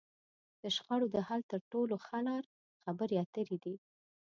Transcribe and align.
د 0.61 0.63
شخړو 0.75 1.07
د 1.15 1.17
حل 1.27 1.41
تر 1.51 1.61
ټولو 1.71 1.95
ښه 2.05 2.19
لار؛ 2.27 2.43
خبرې 2.83 3.15
اترې 3.23 3.57
دي. 3.63 3.75